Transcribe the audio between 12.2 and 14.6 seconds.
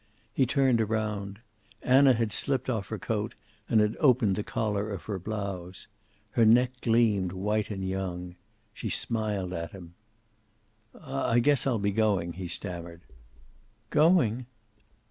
he stammered. "Going!"